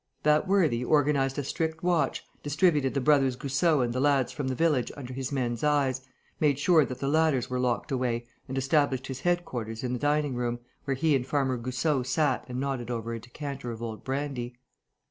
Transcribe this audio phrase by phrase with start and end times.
[0.23, 4.55] That worthy organized a strict watch, distributed the brothers Goussot and the lads from the
[4.55, 6.01] village under his men's eyes,
[6.39, 10.33] made sure that the ladders were locked away and established his headquarters in the dining
[10.33, 14.57] room, where he and Farmer Goussot sat and nodded over a decanter of old brandy.